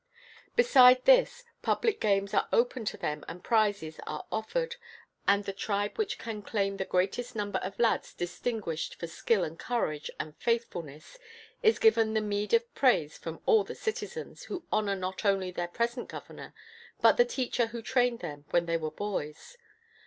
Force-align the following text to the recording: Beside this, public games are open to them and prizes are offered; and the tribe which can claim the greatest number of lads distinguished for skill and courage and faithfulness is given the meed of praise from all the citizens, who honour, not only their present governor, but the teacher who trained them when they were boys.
Beside 0.55 1.05
this, 1.05 1.43
public 1.61 1.99
games 1.99 2.33
are 2.33 2.49
open 2.51 2.85
to 2.85 2.97
them 2.97 3.23
and 3.27 3.43
prizes 3.43 3.99
are 4.07 4.25
offered; 4.31 4.77
and 5.27 5.45
the 5.45 5.53
tribe 5.53 5.95
which 5.99 6.17
can 6.17 6.41
claim 6.41 6.77
the 6.77 6.85
greatest 6.85 7.35
number 7.35 7.59
of 7.59 7.77
lads 7.77 8.11
distinguished 8.15 8.95
for 8.95 9.05
skill 9.05 9.43
and 9.43 9.59
courage 9.59 10.09
and 10.19 10.35
faithfulness 10.37 11.19
is 11.61 11.77
given 11.77 12.15
the 12.15 12.19
meed 12.19 12.51
of 12.51 12.73
praise 12.73 13.15
from 13.19 13.43
all 13.45 13.63
the 13.63 13.75
citizens, 13.75 14.45
who 14.45 14.65
honour, 14.73 14.95
not 14.95 15.23
only 15.23 15.51
their 15.51 15.67
present 15.67 16.09
governor, 16.09 16.51
but 17.01 17.15
the 17.17 17.23
teacher 17.23 17.67
who 17.67 17.83
trained 17.83 18.21
them 18.21 18.45
when 18.49 18.65
they 18.65 18.77
were 18.77 18.89
boys. 18.89 19.55